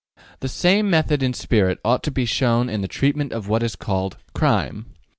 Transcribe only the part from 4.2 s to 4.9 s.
``crime.''